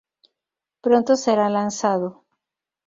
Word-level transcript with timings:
Pronto 0.85 1.11
será 1.23 1.47
lanzado. 1.57 2.09